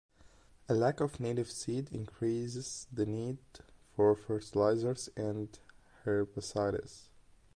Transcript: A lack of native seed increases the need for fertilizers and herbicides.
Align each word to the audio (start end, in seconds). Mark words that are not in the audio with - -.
A 0.67 0.73
lack 0.73 0.99
of 0.99 1.19
native 1.19 1.51
seed 1.51 1.91
increases 1.91 2.87
the 2.91 3.05
need 3.05 3.37
for 3.95 4.15
fertilizers 4.15 5.11
and 5.15 5.49
herbicides. 6.05 7.09